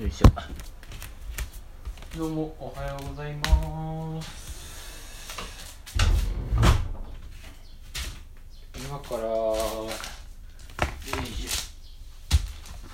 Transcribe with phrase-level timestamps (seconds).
[0.00, 0.26] よいしょ。
[2.18, 4.64] どうもおはようございます。
[8.76, 9.86] 今からよ
[11.22, 11.50] いしょ。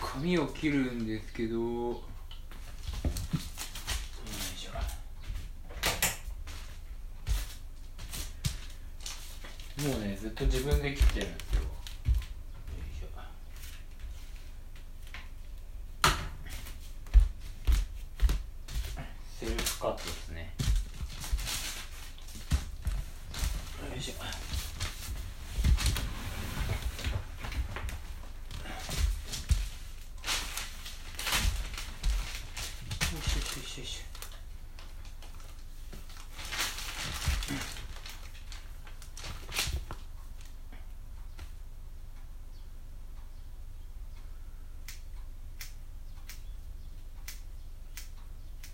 [0.06, 1.56] 髪を切るんですけど。
[1.58, 2.02] よ
[4.54, 4.72] いしょ。
[9.88, 11.68] もうねずっと自分で切ってるんですよよ
[12.94, 13.06] いしょ
[19.40, 20.52] セルフカットですね
[23.90, 24.18] よいしょよ
[33.22, 34.02] しよしよしよし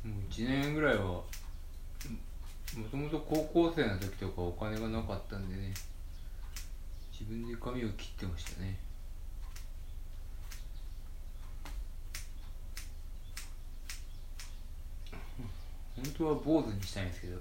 [0.06, 1.24] もう1年ぐらいはも
[2.90, 5.72] ともと高校生の時とかお金がなかったんでね
[7.12, 8.78] 自分で髪を切ってましたね。
[15.96, 17.38] 本当は坊主にしたいんですけど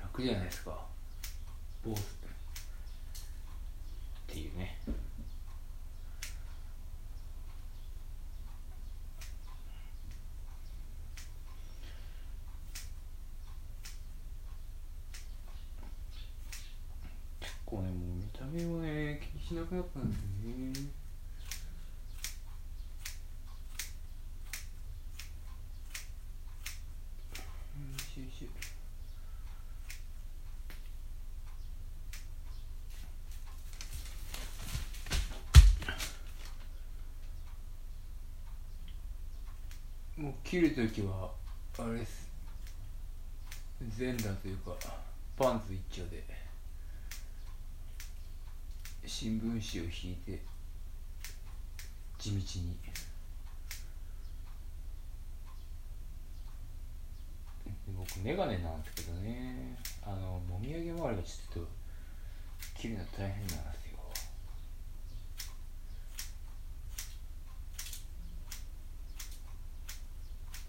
[0.00, 0.78] 楽じゃないですか
[1.84, 2.02] 坊主っ
[4.26, 4.78] ていうね
[17.40, 21.00] 結構ねもう見た目をね気にしなくなったんですよね
[27.80, 28.80] よいしょよいしょ
[40.20, 41.30] もう切るときは
[41.78, 42.28] あれです。
[43.96, 44.72] 全裸というか
[45.36, 46.22] パンツ一丁で
[49.06, 50.42] 新聞紙を引いて
[52.18, 52.76] 地道に。
[57.96, 59.74] 僕メガネなんですけどね。
[60.02, 61.68] あのもみあげ周りがちょっと
[62.76, 63.98] 切るの大変なんですよ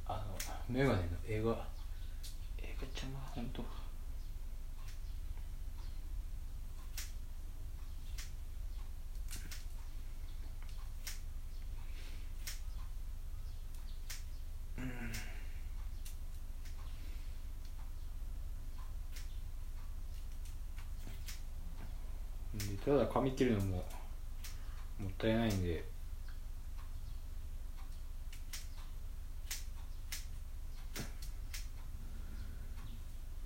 [0.05, 0.35] あの
[0.71, 1.51] メガネの絵が
[2.57, 3.45] 絵が邪魔ほん。
[3.47, 3.61] と
[22.53, 23.75] でただ髪切るのも
[24.99, 25.83] もったいないんで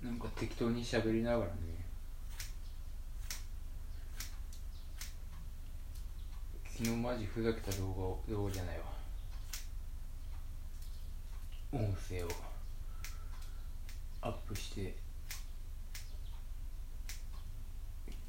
[0.06, 1.50] なんか適当に喋りながらね。
[6.64, 8.84] 昨日マジふざけた動画を動画じゃないわ。
[11.72, 12.28] 音声を
[14.22, 14.96] アップして。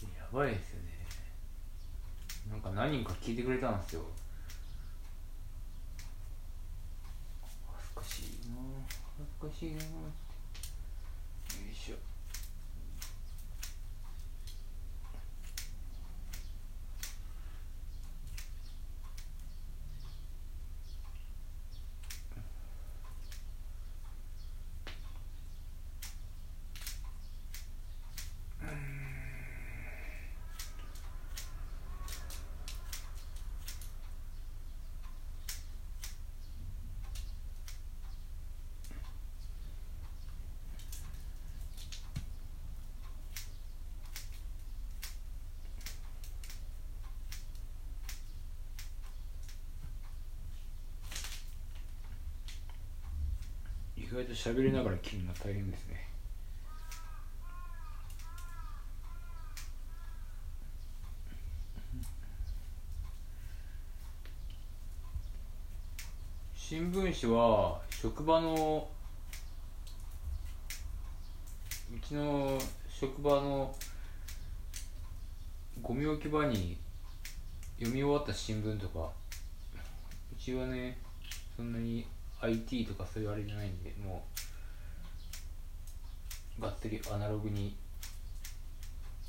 [0.01, 0.89] やばいですよね。
[2.51, 4.01] なんか何人か聞いてくれたんですよ。
[7.73, 8.57] 恥ずかしいな
[9.17, 9.81] 恥ずかしいなよ
[11.71, 11.95] いしょ
[53.99, 56.07] 意外と喋りながら切るのは大変ですね。
[66.55, 68.87] 新聞紙は職場の
[71.95, 72.57] うちの
[72.89, 73.73] 職場の
[75.81, 76.75] ゴミ置き場に
[77.77, 79.11] 読み終わった新聞とか
[80.33, 80.97] うちはね
[81.55, 82.05] そんなに
[82.41, 84.23] IT とかそういうあれじゃないんでも
[86.59, 87.75] うがっつりアナログに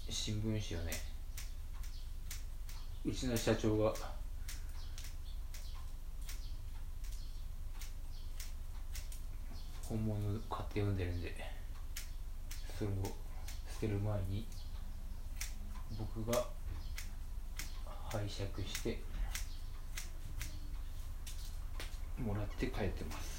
[0.08, 0.92] 新聞紙をね
[3.04, 3.94] うちの社長が
[9.88, 10.16] 本物
[10.50, 11.34] 買って読んでるんで
[12.78, 12.92] それを
[13.72, 14.46] 捨てる前に
[15.98, 16.44] 僕が
[18.10, 18.98] 拝借して
[22.22, 23.38] もらって帰ってます。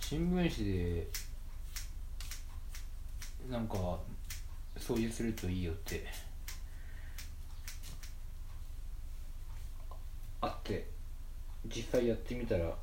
[0.00, 1.08] 新聞紙で
[3.48, 3.76] なんか
[4.76, 6.04] 掃除するといいよって
[10.42, 10.86] あって
[11.66, 12.76] 実際やってみたら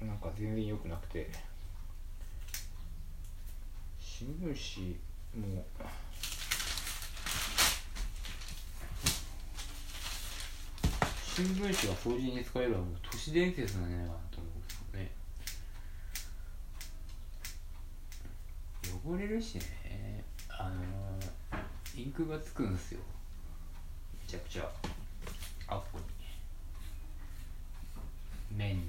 [0.00, 1.47] なんか全然良くなくて。
[4.18, 4.98] 新聞
[5.32, 5.64] 紙も。
[11.36, 15.12] 新聞紙が掃除に使えればもう都市伝説なんじゃないかなと思うんですよね。
[19.06, 20.24] 汚れるしね。
[20.48, 23.00] あのー、インクがつくんですよ。
[24.20, 24.68] めちゃくちゃ。
[25.68, 26.04] あっこに。
[28.56, 28.82] 面に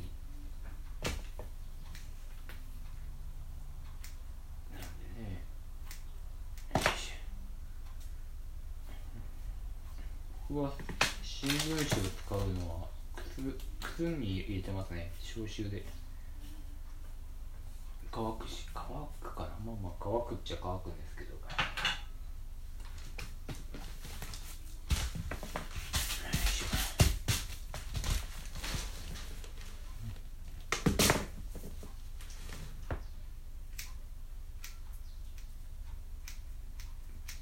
[4.73, 4.87] なんで
[5.21, 5.43] ね
[6.73, 7.13] よいしょ
[10.51, 10.71] 僕は
[11.21, 13.55] 新聞紙を使うのは靴
[13.97, 15.11] 靴に入れてますね。
[15.21, 15.85] 消臭で。
[18.11, 18.83] 乾くし乾
[19.21, 19.49] くかな？
[19.63, 21.37] まあまあ乾くっちゃ乾くんですけど。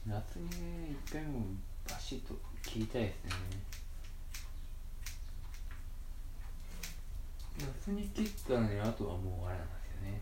[0.06, 1.46] 夏にね一回も
[1.90, 2.34] バシッと
[2.68, 3.32] 聞いたいですね。
[7.60, 10.22] 夏に切ったのにあとはもうあれなんですよね。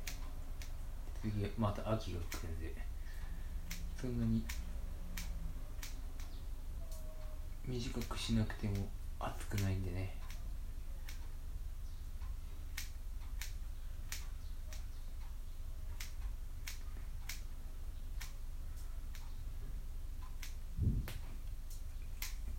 [1.21, 2.73] 次また秋が来るんで。
[3.99, 4.43] そんなに
[7.67, 8.87] 短くしなくても
[9.19, 10.13] 暑くないんでね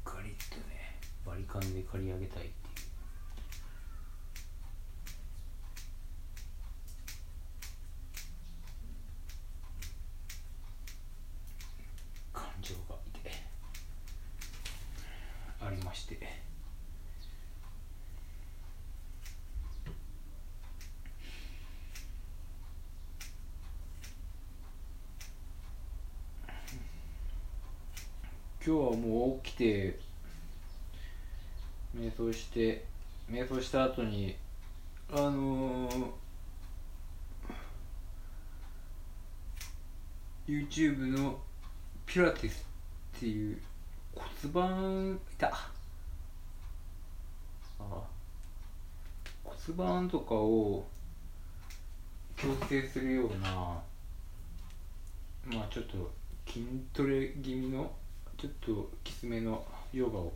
[0.05, 2.57] ガリッとねバリカンで刈り上げたいっていう
[12.33, 13.31] 感情がいて
[15.67, 16.19] ありまして。
[28.65, 30.01] 今日はもう起きて
[31.97, 32.85] 瞑想して
[33.31, 34.35] 瞑想した後に
[35.13, 36.27] あのー
[40.49, 41.39] YouTube の
[42.07, 42.67] ピラティス
[43.17, 43.59] っていう
[44.17, 45.69] 骨盤いた
[49.45, 50.87] 骨盤とかを
[52.37, 53.83] 矯正するような
[55.45, 56.11] まあちょっと
[56.47, 57.93] 筋トレ気味の
[58.39, 60.33] ちょっときつめのヨガを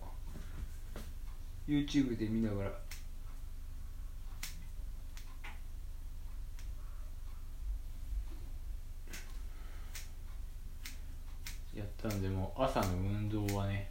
[1.69, 2.71] YouTube で見ながら
[12.01, 13.91] たんでもう朝の運動はね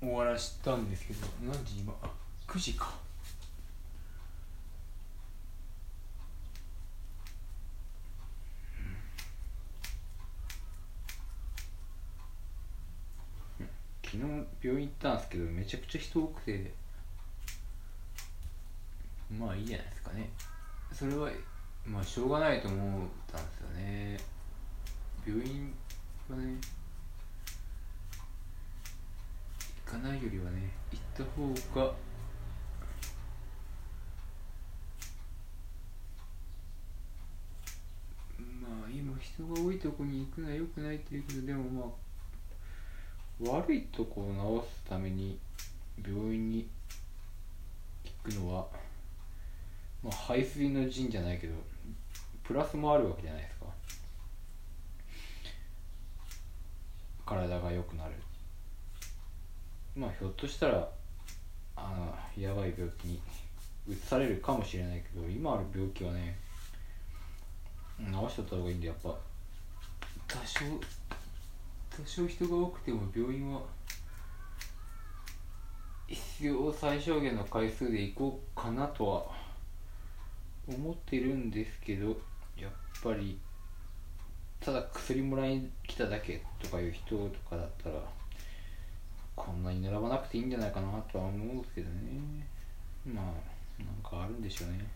[0.00, 1.94] 終わらしたんですけど何時今？
[2.02, 2.10] あ
[2.46, 2.92] 9時か。
[14.04, 14.22] 昨日
[14.62, 16.70] 病院行ったんですけどめちゃくちゃ人多くて
[19.38, 20.28] まあいいじゃないですかね。
[20.92, 21.30] それは
[21.86, 24.31] まあしょうがないと思ったんですよね。
[25.24, 25.72] 病院
[26.28, 26.56] はね
[29.86, 31.92] 行かないよりはね行った方が
[38.60, 41.92] まあ今人が多いとこに行くのは良くないっていうけどでも
[43.40, 45.38] まあ悪いとこを治すために
[46.04, 46.68] 病院に
[48.24, 48.66] 行くのは
[50.02, 51.54] まあ排水の陣じゃないけど
[52.42, 53.51] プラスもあるわけじゃないですか。
[57.32, 58.12] 体が良くなる。
[59.96, 60.88] まあひょっとしたら
[61.76, 63.20] あのやばい病気に
[63.88, 66.38] 移されるかもしれないけど今ある病気はね
[67.98, 69.14] 治しとった方がいいんでやっぱ
[70.28, 70.60] 多少
[71.90, 73.60] 多少人が多くても病院は
[76.06, 79.24] 必要最小限の回数で行こうかなとは
[80.68, 82.08] 思ってるんですけど
[82.56, 82.70] やっ
[83.02, 83.38] ぱり
[84.64, 87.96] ただ薬もらいに来ただけとかいう人とかだったら
[89.34, 92.46] こんなに並ばなくていいんじゃないかなとは思うけどね。
[93.04, 93.24] まあ
[93.82, 94.86] なんかあるんでしょうね。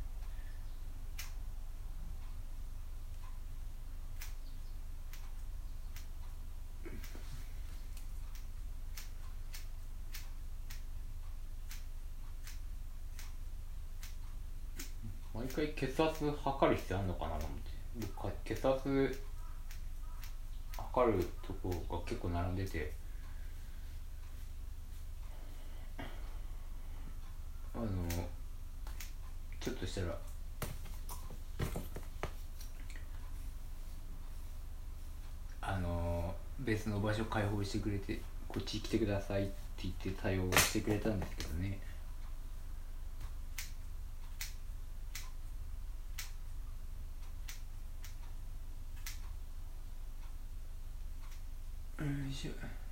[15.34, 18.54] 毎回血圧測る必要あるのかなと思って。
[18.54, 19.18] 血圧
[20.96, 22.90] 測るとこが結構並んでて。
[27.74, 27.86] あの
[29.60, 30.18] ちょっとしたら。
[35.60, 41.78] あの別の場所開放してくれてこっち来てくださいって言って対応してくれたんですけどね
[51.98, 52.86] よいしょうわ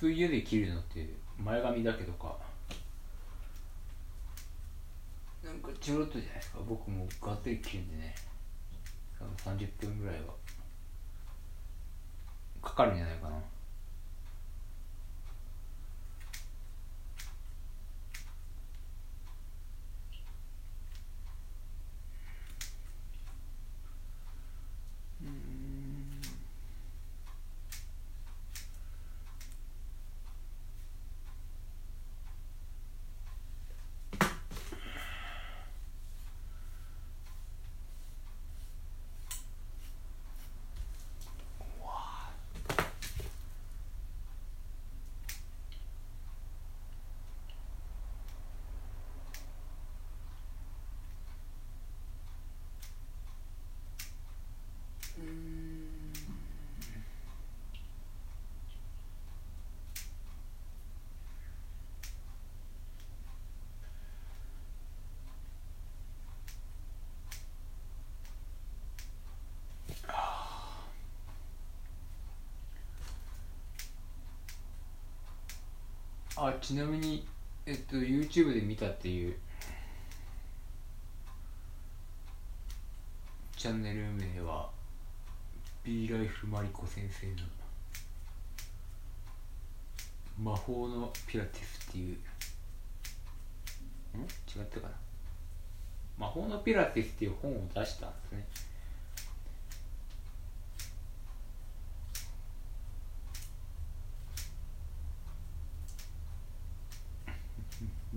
[0.00, 2.34] 通家で切るのって前髪だけとか。
[5.44, 6.58] なんかちょろっとじゃないですか。
[6.66, 8.14] 僕もがっつり切るんでね。
[9.36, 10.32] 30分ぐらいは。
[12.62, 13.36] かかるんじゃないかな。
[76.42, 77.26] あちなみに
[77.66, 79.36] えっと YouTube で見たっていう
[83.58, 84.70] チャンネル名は
[85.84, 87.34] B ライフマリコ先生の
[90.38, 92.16] 魔法のピラティスっていう
[94.16, 94.22] ん？
[94.22, 94.24] 違
[94.64, 94.94] ったかな？
[96.16, 98.46] 魔法のピラティスっていう本を出したんですね。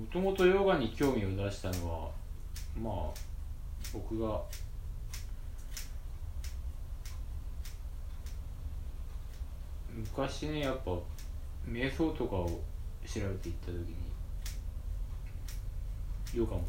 [0.04, 2.10] もともとヨガに興味を出したのは
[2.78, 2.94] まあ
[3.94, 4.42] 僕が
[10.10, 10.92] 昔ねやっぱ
[11.68, 12.60] 瞑想とかを調
[13.16, 13.96] べていった時に
[16.34, 16.64] ヨガも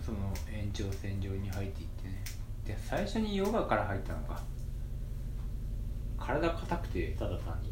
[0.00, 0.18] その
[0.50, 2.24] 延長線上に入っていってね。
[2.66, 4.40] で最初にヨガから入ったのか。
[6.18, 7.71] 体硬くてただ単に。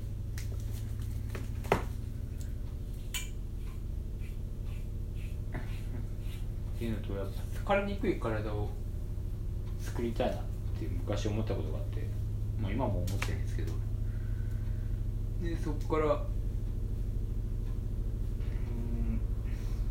[6.80, 7.26] っていうのとやっ
[7.66, 8.70] ぱ疲れにくい体を
[9.78, 10.38] 作りたいなっ
[10.78, 12.06] て昔思ったことがあって
[12.58, 13.72] まあ今も思ってるんですけど。
[15.42, 16.22] でそこから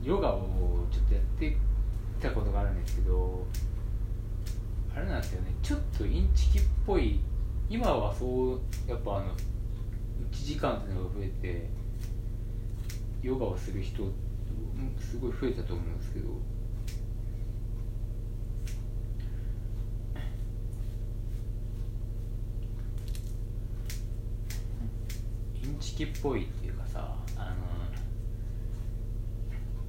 [0.03, 1.57] ヨガをちょっとやって
[2.19, 3.45] たことがあるんですけど
[4.95, 5.51] あれなんですよね。
[5.61, 7.19] ちょっとインチキっぽい
[7.69, 9.37] 今はそうやっぱあの1
[10.31, 11.69] 時間っていうのが増えて
[13.21, 14.11] ヨガをする人
[14.99, 16.29] すごい増えたと思うんですけど
[26.05, 27.55] っぽいっていうかさあの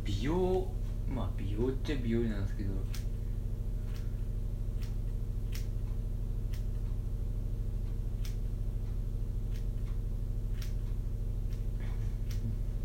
[0.04, 0.66] 美容
[1.08, 2.70] まあ美容っちゃ美容なんですけど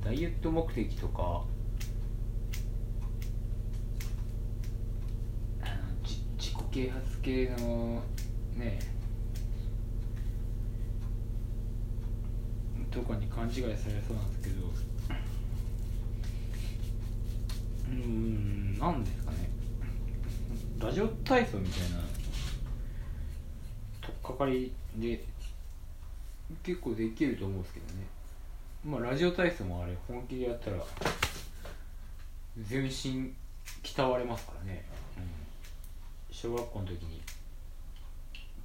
[0.03, 1.43] ダイエット目的とか
[5.61, 5.73] あの
[6.37, 8.03] 自己啓発系の
[8.55, 8.94] ね
[12.95, 14.55] とかに勘違いされそうなんですけど
[17.89, 19.49] うんなんですかね。
[20.79, 21.97] ラジオ体操みたいな
[24.01, 25.23] とっかかりで
[26.63, 28.05] 結構できると思うんですけどね。
[28.85, 30.77] まあラジオ体操もあれ本気でやったら
[32.57, 33.33] 全身
[33.83, 34.85] 鍛われますからね、
[35.17, 35.23] うん、
[36.33, 37.21] 小学校の時に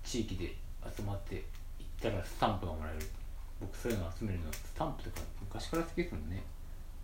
[0.05, 0.55] 地域で
[0.97, 1.41] 集まって行
[2.09, 3.07] ったらスタンプがもらえる。
[3.61, 6.43] 僕そういうの集めるのスタンプとか昔から好きですもんね。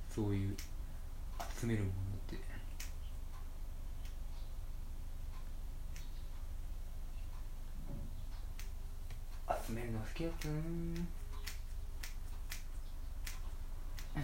[0.08, 0.56] そういう
[1.60, 1.94] 集めるものっ
[2.28, 2.36] て。
[9.66, 11.06] 集めるの好きやつん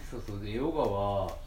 [0.09, 0.39] そうそう。
[0.39, 1.37] でヨガは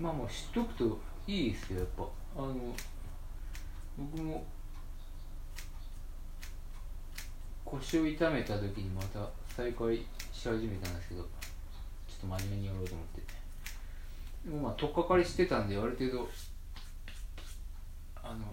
[0.00, 2.04] まあもう知っとくといいですよやっぱ。
[2.36, 2.54] あの
[3.96, 4.44] 僕も
[7.70, 9.96] 腰を痛めた時にまた再開
[10.32, 11.28] し始めたんですけどちょっ
[12.20, 13.22] と真面目にやろうと思って。
[14.44, 16.28] でもまあ取っかかりしてたんである程度
[18.22, 18.46] あの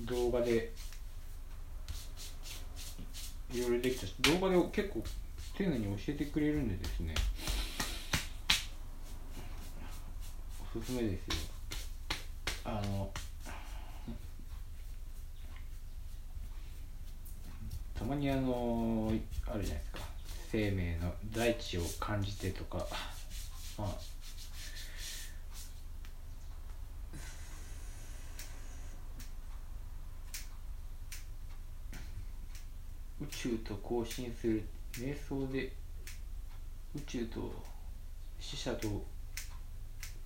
[0.00, 0.72] 動画で
[3.52, 5.02] いろいろできたし動画で結構
[5.56, 7.14] 丁寧に教えてくれるんでですね。
[10.76, 11.34] おすすめですよ。
[12.64, 13.10] あの
[18.04, 19.10] たまにあの
[19.46, 19.98] あるじゃないですか。
[20.52, 22.86] 生命の大地を感じてとか。
[23.78, 23.88] まあ。
[33.22, 35.72] 宇宙と交信する瞑想で
[36.94, 37.54] 宇宙と
[38.38, 39.02] 死者と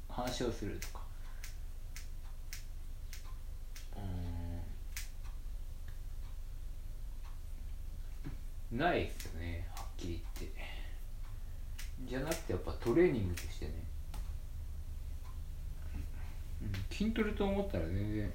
[0.09, 1.08] 話をするとか。
[8.73, 10.59] ないっすよねはっきり言って。
[12.07, 13.73] じゃなくてやっぱトレーニングとしてね、
[16.63, 18.33] うん、筋トレと思ったら全然。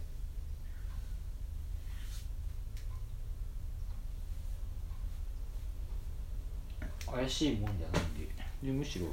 [7.06, 8.28] 怪しいもんじゃないんで。
[8.64, 9.06] でむしろ。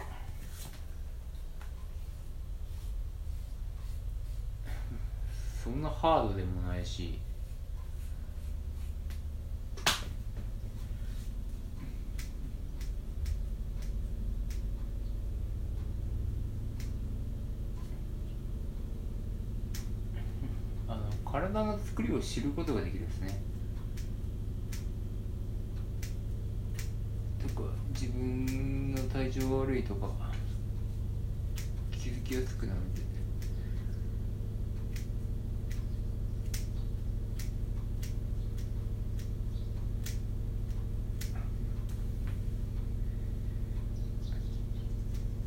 [5.63, 7.19] そんなハードでもないし
[20.89, 23.41] あの体の作りを知ることができるんですね。
[27.43, 30.09] とか自分の体調が悪いとか
[31.91, 33.01] 気づきやすくなるんで。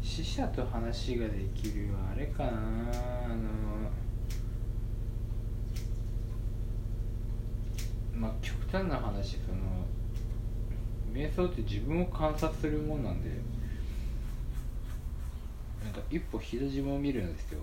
[0.02, 3.64] 死者と話ができるはあれかなあの
[8.24, 9.86] まあ極端な話その
[11.14, 13.30] 瞑想って自分を観察するもんなんで
[15.84, 17.60] なんか一歩膝自分を見るんですよ。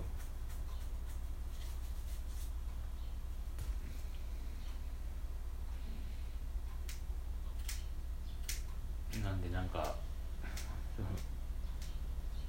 [9.21, 9.95] なんでなんか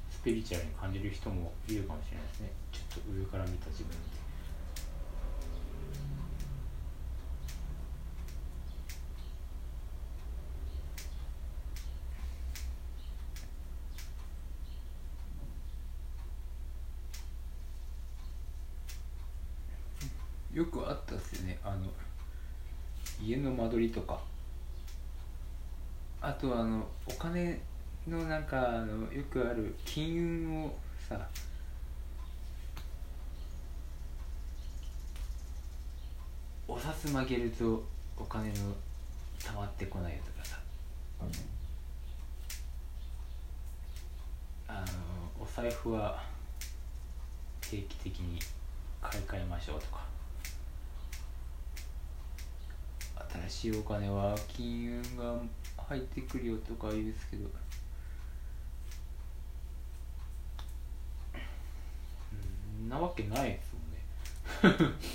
[0.08, 2.52] スピリチュアルに感じる人もいるかもしれないですね。
[2.70, 4.21] ちょっと上から見た自分って。
[20.52, 21.58] よくあったっすよね。
[21.64, 21.86] あの
[23.22, 24.20] 家の間取りとか。
[26.20, 27.60] あとあのお金
[28.06, 30.74] のなんかあのよくある金運を
[31.08, 31.28] さ
[36.68, 37.82] お札曲げると
[38.16, 38.54] お金の
[39.44, 40.58] 溜まってこないとかさ。
[44.68, 46.22] あのお財布は
[47.60, 48.38] 定期的に
[49.00, 50.11] 買い替えましょうとか
[53.48, 55.40] 新しいお金は金運が
[55.88, 57.44] 入ってくるよとか言うんですけど。
[62.32, 64.92] うんなわけないですもんね。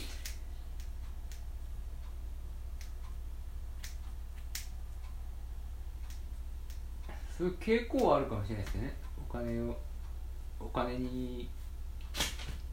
[7.37, 8.95] そういう傾向はあるかもしれないですね。
[9.29, 9.77] お金を
[10.59, 11.49] お金に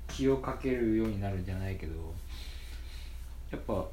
[0.08, 2.14] 気をかけるようになるんじゃないけど。
[3.50, 3.86] やっぱ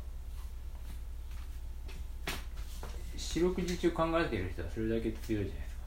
[3.33, 5.81] 四六時中考えている人はそれだけ強いじゃないですか。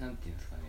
[0.00, 0.62] なんていうんですかね。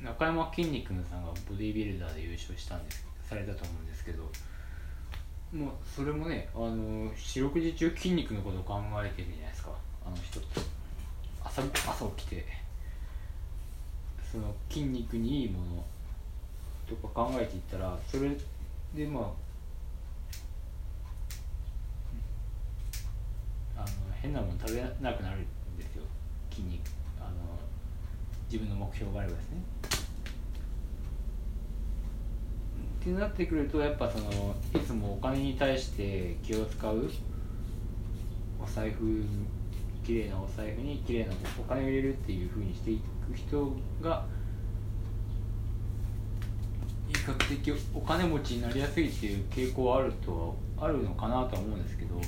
[0.00, 4.22] 中山きんに君さんがボディービルダーで優勝したんですされたと思うんですけど
[5.52, 9.72] もうそれもねあの四六時中筋肉のことを考えてるじゃないですか。
[10.06, 10.38] あの人。
[10.38, 10.60] って
[11.42, 12.46] 朝朝起きて。
[14.30, 15.84] その筋肉にいいもの
[16.88, 18.30] とか考えていったらそれ
[18.94, 19.24] でまあ
[23.76, 23.86] あの
[24.20, 25.42] 変なもの食べなくなるん
[25.78, 26.02] ですよ。
[26.50, 26.80] 筋肉
[27.20, 27.30] あの
[28.50, 29.56] 自分の目標があればですね。
[33.00, 37.08] ってなってくるとやっぱそのいつもお金に対して気を使う
[38.60, 39.22] お財布
[40.04, 43.72] 綺麗なお財布に綺麗なお金を入れるっていうふうにしていく人
[44.02, 44.24] が
[47.30, 52.20] 較的お金持ちになりやすいっていう傾向はあるとはあるのかなとは思うんですけど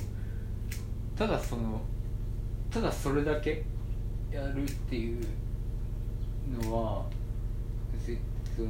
[1.17, 1.81] ただその
[2.69, 3.63] ただそれだけ
[4.31, 5.25] やるっていう
[6.63, 7.05] のは
[8.55, 8.69] その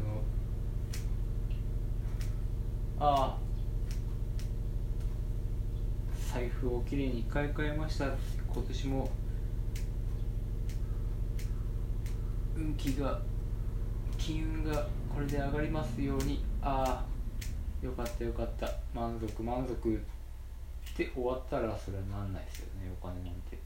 [3.00, 3.38] ああ
[6.34, 8.06] 財布をきれいに買い替えました
[8.54, 9.12] 今年も
[12.56, 13.20] 運気が
[14.18, 18.68] 金運がこれで上がりますようにああよかったよかった。
[18.94, 19.98] 満足満足っ
[20.96, 22.92] て終わったらそれはなんないですよね。
[23.02, 23.58] お金なんて。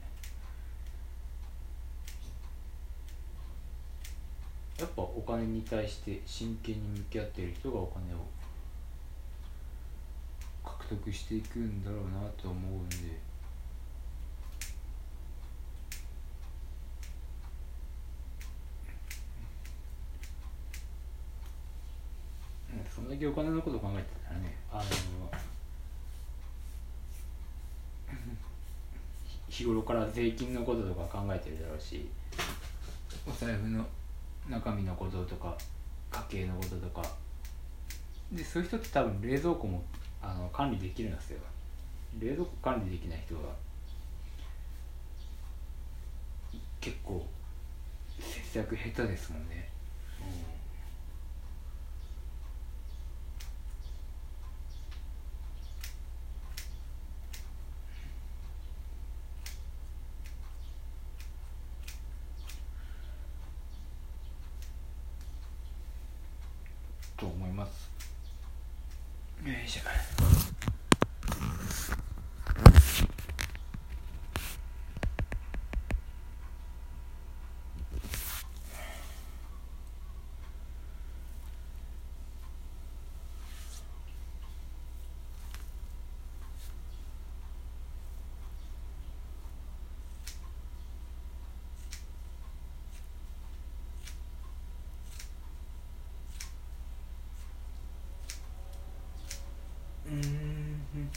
[4.78, 8.18] やっぱお金に対して真剣に向き合っている人がお金を
[10.64, 12.96] 獲得していくんだろうなと思うんで。
[23.16, 24.82] うんそんだけお金のこと考えてたらねあの
[29.48, 32.08] 日頃から税金のこととか考えてるだろうし
[33.26, 33.84] お財布の
[34.48, 35.56] 中身のこととか
[36.10, 37.02] 家計のこととか。
[38.32, 39.84] でそういう人って多分冷蔵庫も
[40.20, 41.40] あの管理できるんですよ。
[42.18, 43.42] 冷蔵庫管理できない人が
[46.80, 47.24] 結構
[48.18, 49.68] 節約下手ですもんね、
[67.66, 70.46] と思います
[101.06, 101.12] よ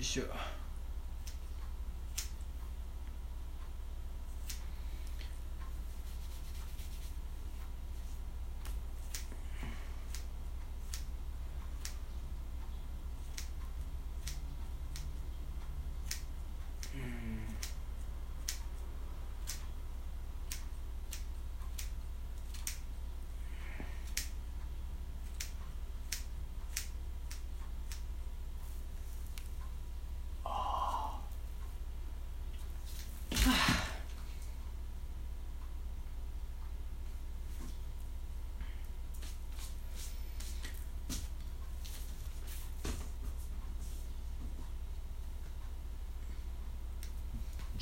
[0.00, 0.24] いしょ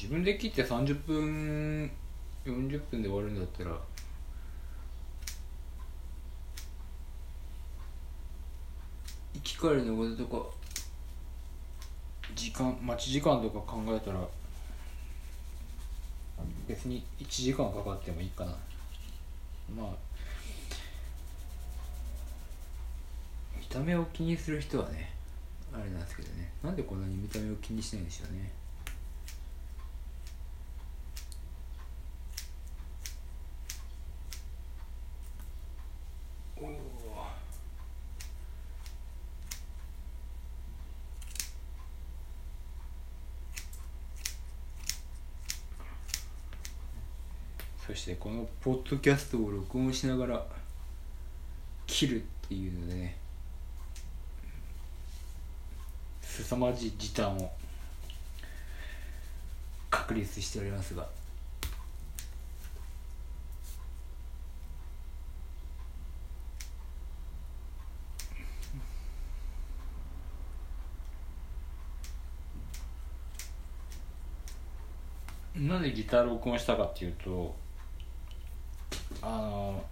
[0.02, 1.88] 自分で切って30分
[2.44, 3.70] 40分で終わるんだったら
[9.34, 10.44] 行き帰りのこととか
[12.34, 14.18] 時間待ち時間とか考えたら
[16.66, 18.50] 別に1時間かかってもいいかな。
[19.76, 19.86] まあ
[23.56, 25.12] 見た目を気にする人はね
[25.72, 26.50] あれなんですけどね。
[26.64, 28.62] なんでこんなに見た目を気にしないんでしょうね
[36.62, 37.26] おお
[47.84, 50.46] そしてこのポッドキャストを録音しながら
[51.85, 53.16] 切るっていうのでね。
[56.22, 57.51] 凄まじい時短を
[59.90, 61.05] 確立しておりますが。
[75.57, 77.57] なんでギター録音したかっていうと
[79.24, 79.85] あの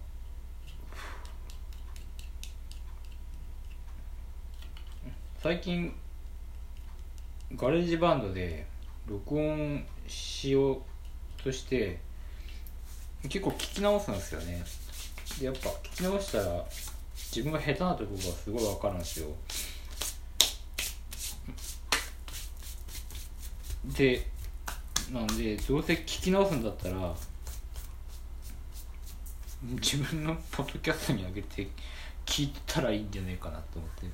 [5.41, 5.93] 最近
[7.55, 8.67] ガレージバンドで
[9.07, 10.81] 録音しよう
[11.41, 11.99] として
[13.23, 14.63] 結構聞き直すんですよね。
[15.39, 16.65] でやっぱ聞き直したら
[17.15, 19.29] 自分が下手なところがすごい分かるんですよ。
[23.97, 24.27] で
[25.11, 27.15] なんでどうせ聞き直すんだったら
[29.63, 31.67] 自分のポッドキャストに上げて
[32.25, 34.07] 聞いたらいいんじゃないかなと思って。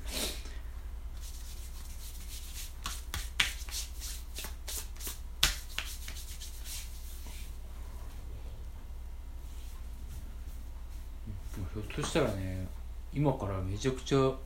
[11.54, 12.66] ひょっとしたらね
[13.14, 14.36] 今からめちゃくちゃう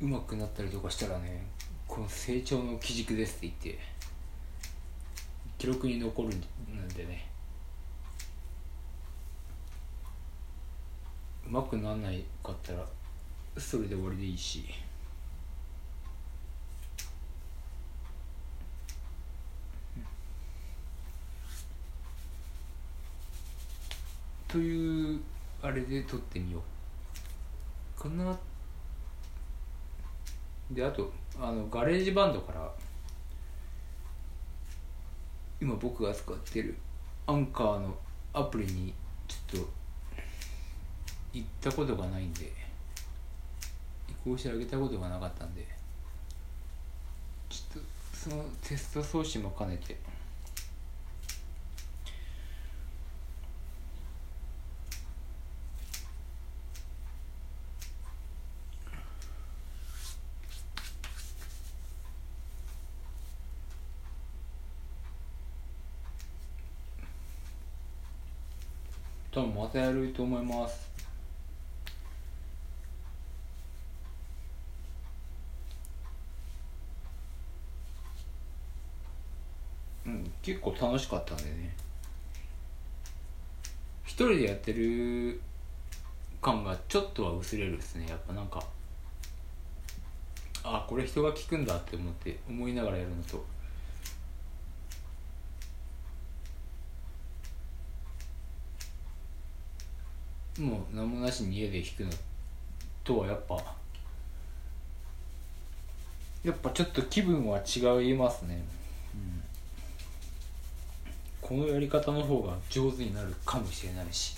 [0.00, 1.46] まくなったりとかしたらね
[1.86, 3.78] この成長の基軸ですって言って
[5.58, 6.40] 記録に残るん
[6.88, 7.37] でね。
[11.48, 12.86] まくならないかったら
[13.56, 14.64] それで終わりでいいし。
[24.46, 25.20] という
[25.62, 26.62] あれで撮ってみよ
[27.96, 28.00] う。
[28.00, 28.38] かな。
[30.70, 32.70] であとあのガレージバンドから
[35.60, 36.76] 今僕が使ってる
[37.26, 37.96] アンカーの
[38.32, 38.94] アプリに
[39.26, 39.77] ちょっと
[41.32, 42.52] 行ったことがないんで
[44.08, 45.66] 移行してあげたことがなかったんで
[47.48, 49.96] ちょっとそのテスト送信も兼ねて。
[69.30, 70.87] 多分またやると思います。
[80.42, 81.74] 結構楽しかったんでね。
[84.04, 85.40] 一人でやってる
[86.40, 88.06] 感がちょっとは薄れるですね。
[88.08, 88.62] やっぱなんか
[90.64, 93.44] あこれ人が聞くんだって思って思いながらやるのと。
[100.60, 102.10] もう何もなしに家で弾くの
[103.04, 103.54] とはやっぱ
[106.44, 108.62] やっぱちょっと気分は違いますね、
[109.14, 109.42] うん、
[111.48, 114.36] このやり方の方が上手になるかもしれないし。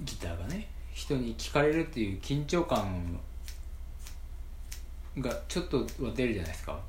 [0.00, 3.20] ギターがね人に聞かれるっていう緊張感
[5.18, 6.80] がちょっとは出るじゃないですか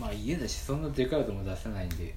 [0.00, 2.14] まあ家だしそんなでかい音も出せないんで。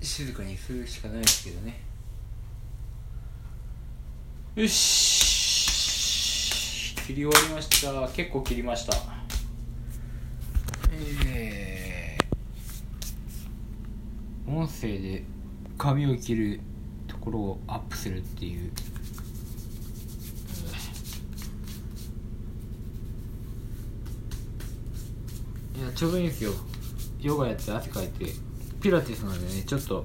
[0.00, 1.80] 静かにするしかないですけどね。
[4.54, 5.18] よし。
[7.06, 8.08] 切り終わりました。
[8.08, 8.96] 結構切りました。
[11.26, 15.24] えー、音声で
[15.76, 16.60] 髪を切る
[17.06, 18.72] ところをアップするっていう。
[25.78, 26.50] いやちょうどいいんですよ。
[27.20, 28.32] ヨガやって汗かいて。
[28.82, 30.04] ピラティスなんでねちょっと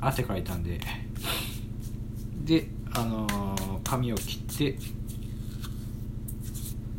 [0.00, 0.78] 汗かいたんで。
[2.44, 4.78] であのー、髪を切って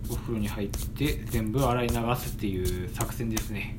[0.10, 3.78] お風呂に入って全部洗い流すっていう作戦ですね。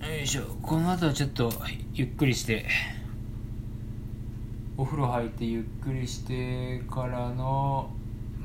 [0.00, 0.42] よいしょ。
[0.60, 1.52] この後はちょっと
[1.94, 2.66] ゆっくりして。
[4.76, 7.95] お風呂入ってゆっくりしてからの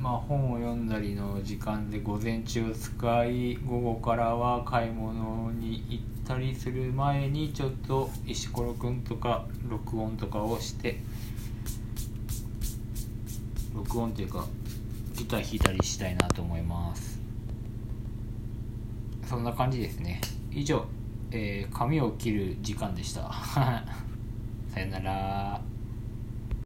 [0.02, 10.98] まあ本を読んだりの時間で午前中を使い午後からは買い物に行ったりする前にちょっと石ころくんとか録音とかをして
[13.72, 14.44] 録音っていうか
[15.14, 17.20] ギター弾いたりしたいなと思います。
[19.28, 20.20] そんな感じですね。
[20.50, 20.84] 以上、
[21.30, 23.32] えー髪を切る時間でした。
[24.74, 25.60] さよなら。